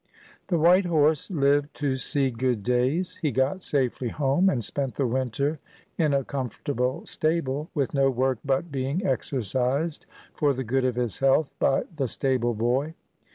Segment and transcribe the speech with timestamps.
[0.47, 3.17] THE white horse lived to see good days.
[3.17, 5.59] He got safely home, and spent the winter
[5.95, 11.19] in a comfortable stable, with no work but being exercised for the good of his
[11.19, 12.95] health by the stable boy.